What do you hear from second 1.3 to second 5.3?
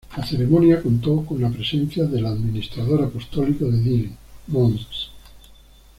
la presencia del administrador apostólico de Dili, Mons.